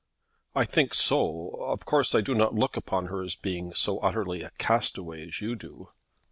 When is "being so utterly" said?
3.35-4.41